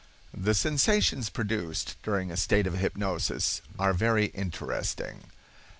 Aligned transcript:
The 0.33 0.55
sensations 0.55 1.29
produced 1.29 1.95
during 2.01 2.31
a 2.31 2.35
state 2.35 2.65
of 2.65 2.73
hypnosis 2.79 3.61
are 3.77 3.93
very 3.93 4.29
interesting. 4.33 5.25